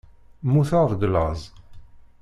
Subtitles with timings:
[0.45, 1.41] Mmuteɣ deg laẓ.